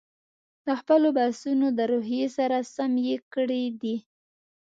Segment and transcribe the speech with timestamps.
[0.65, 3.95] د خپلو بحثونو د روحیې سره سم یې کړي دي.